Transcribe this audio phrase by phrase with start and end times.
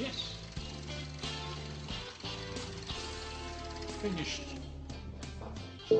[0.00, 0.34] Yes.
[4.00, 4.42] Finished.
[5.90, 5.98] Wow,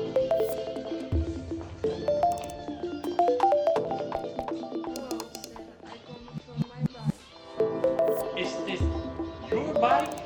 [4.81, 5.09] sir,
[5.85, 7.17] I come from my bike.
[8.39, 8.81] Is this
[9.51, 10.20] your bike?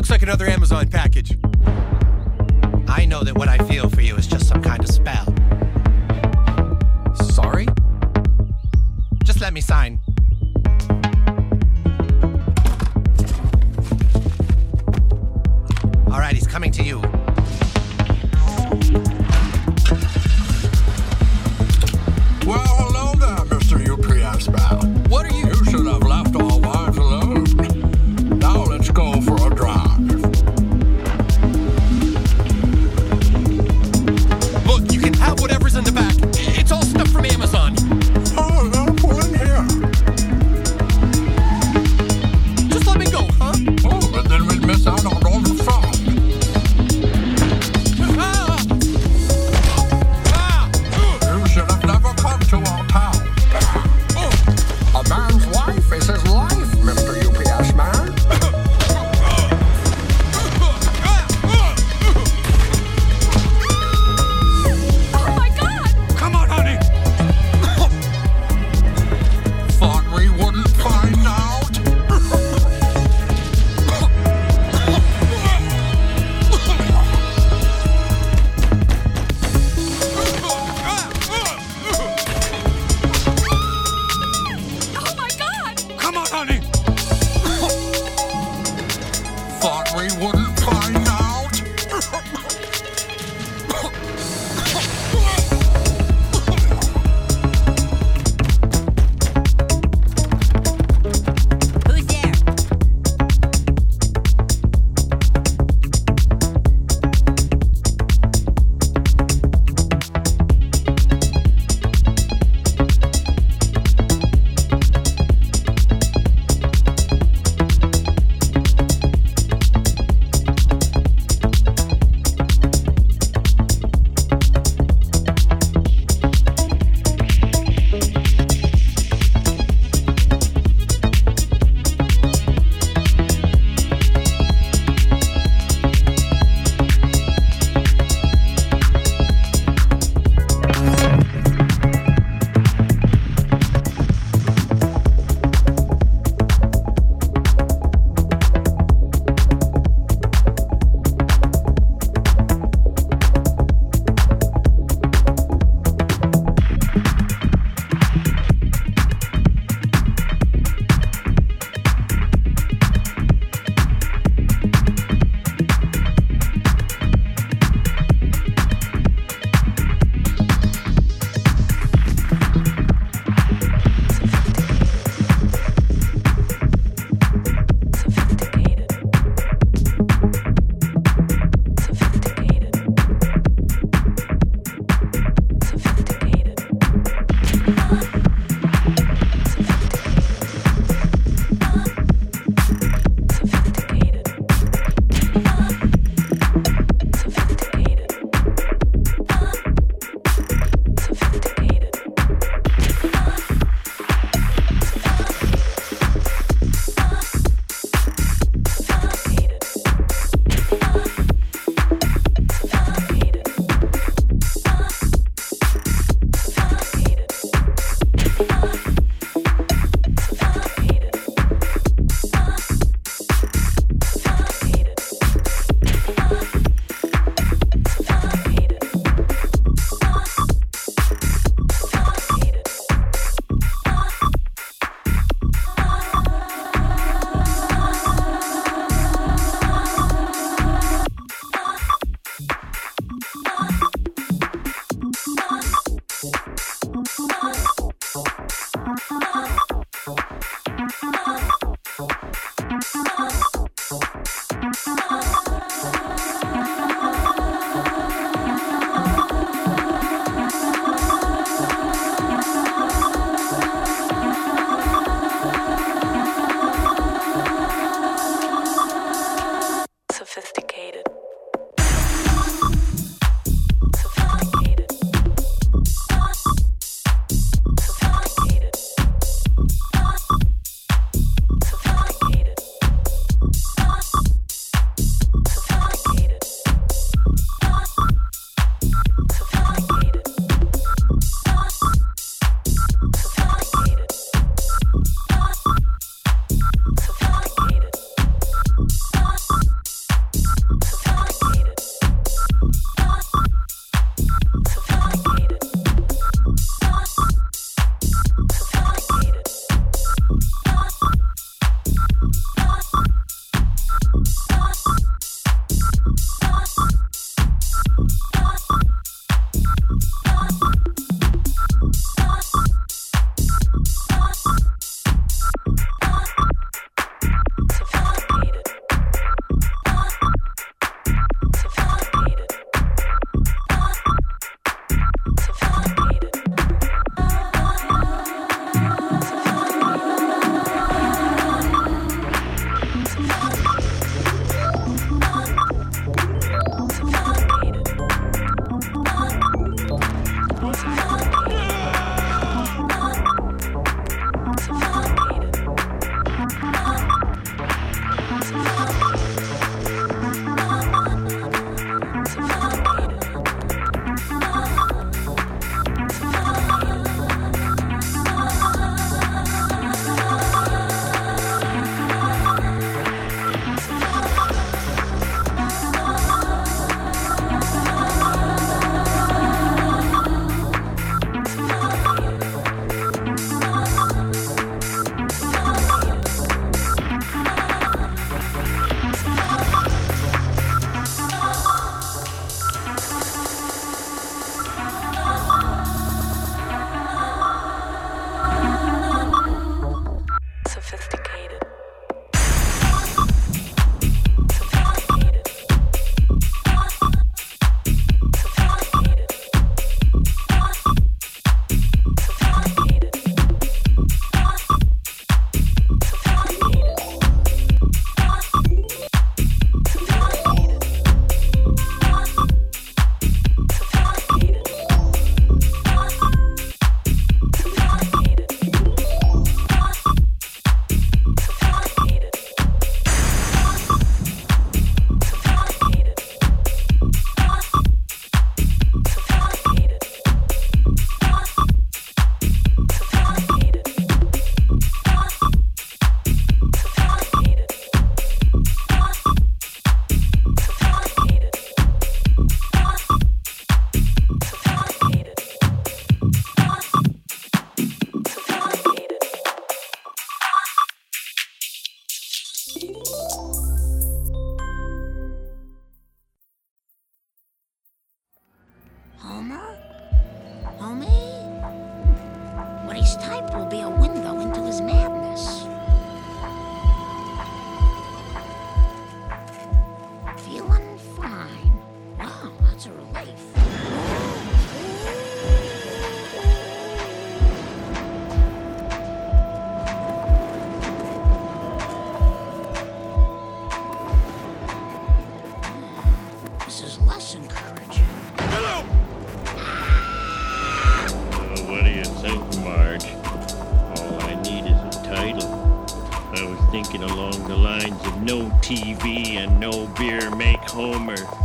[0.00, 0.99] Looks like another Amazon package.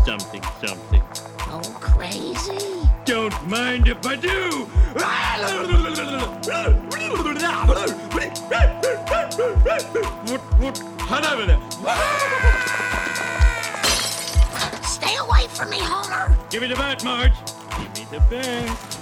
[0.05, 1.01] something something.
[1.47, 2.87] Oh, crazy.
[3.05, 4.67] Don't mind if I do.
[14.83, 16.37] Stay away from me, Homer.
[16.49, 17.33] Give me the bat, Marge.
[17.77, 18.94] Give me the bat.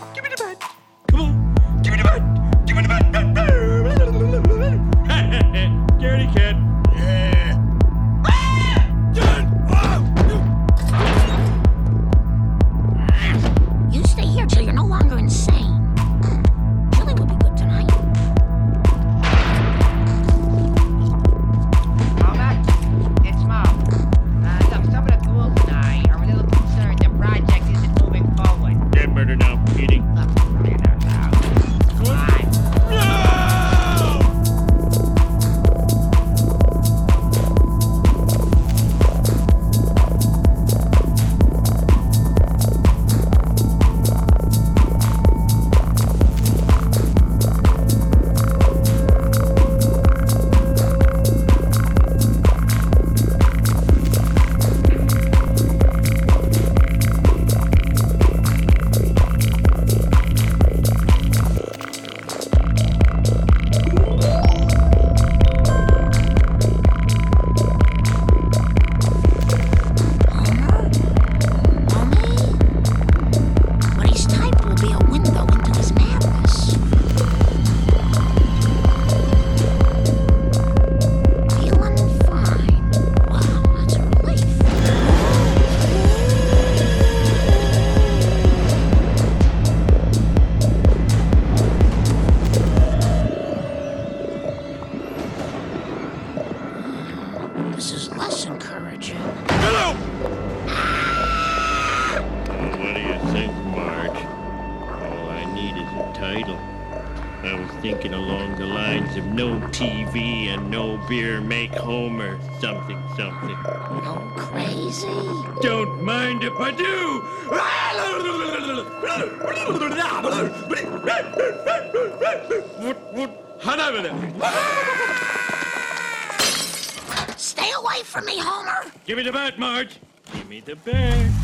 [129.33, 129.97] about, Marge.
[130.31, 131.42] Give me the bag.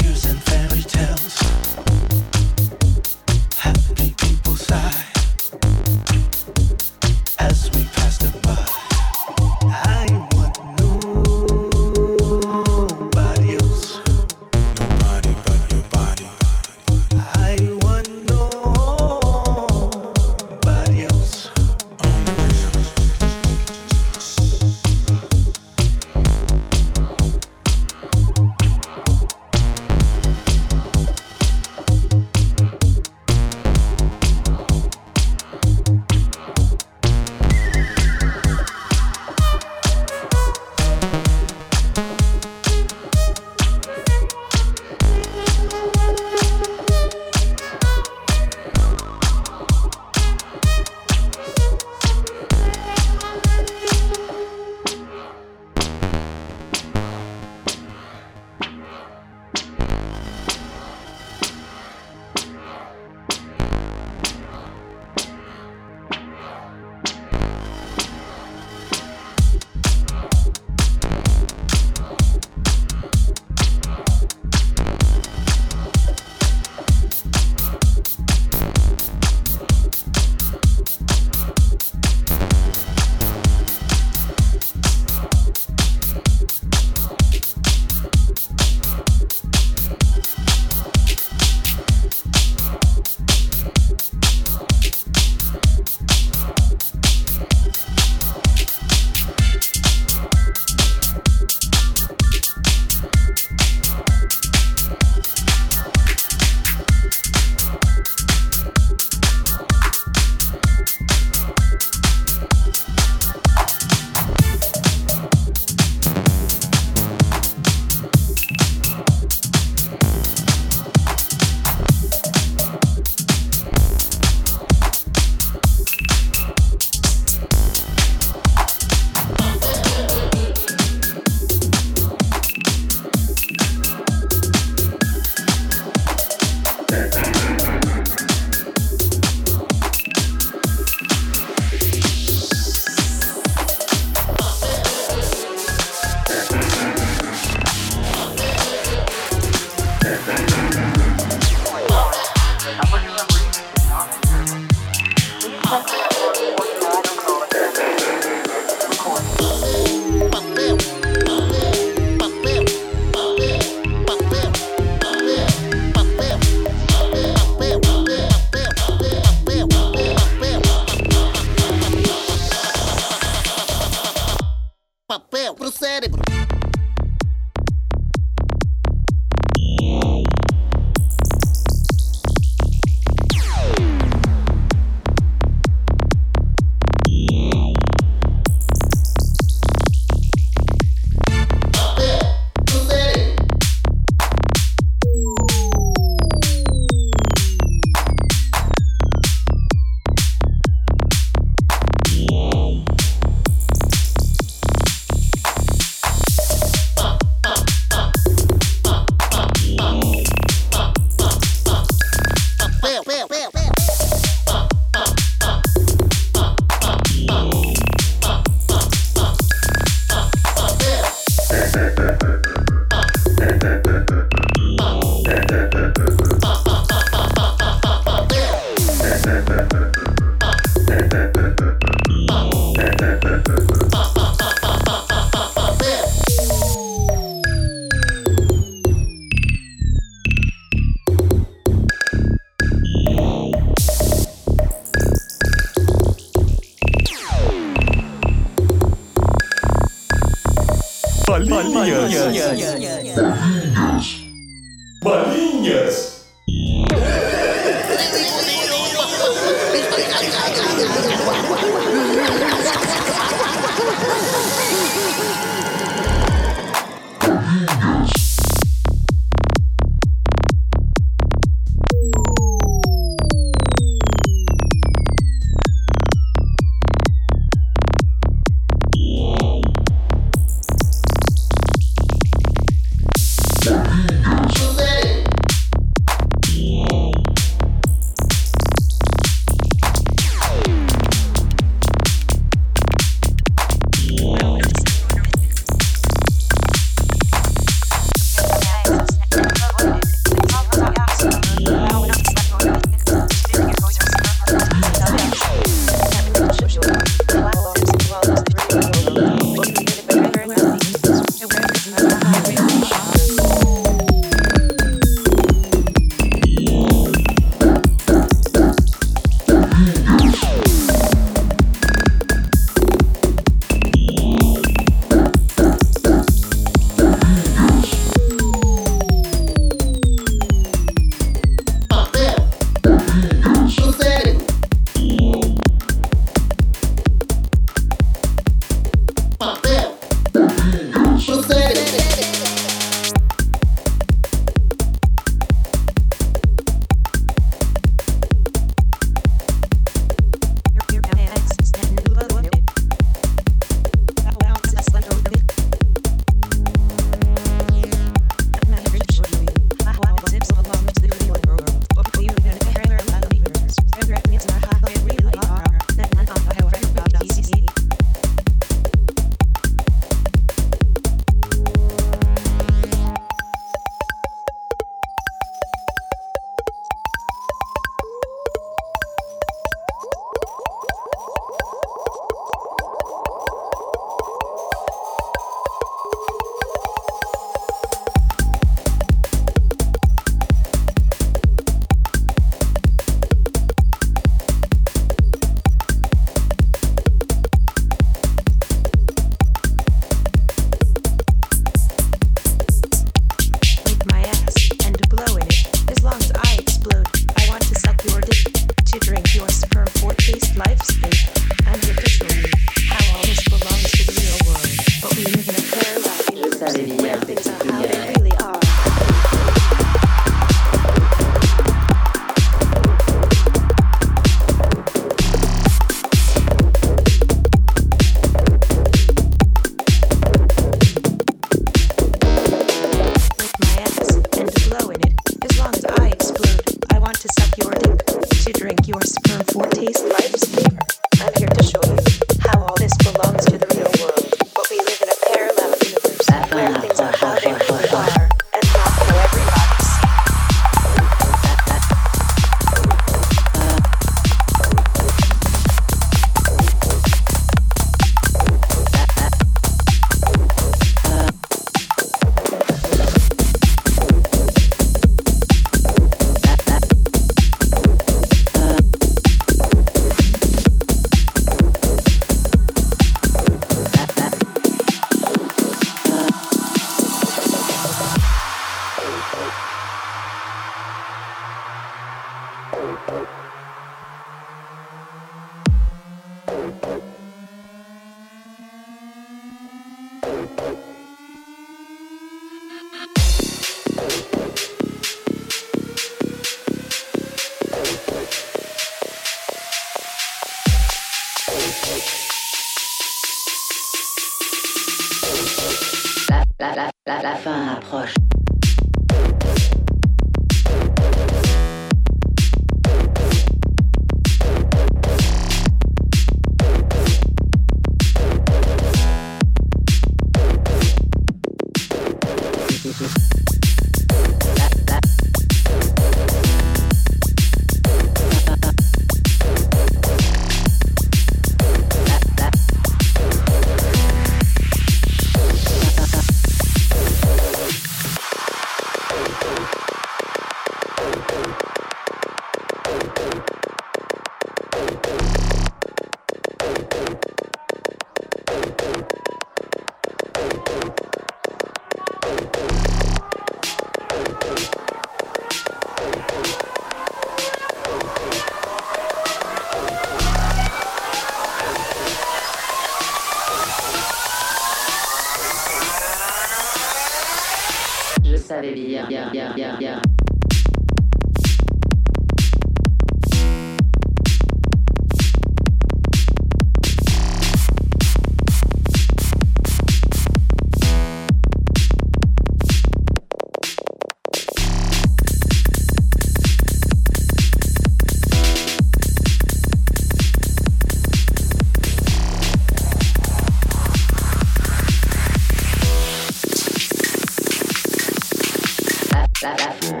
[599.41, 600.00] La,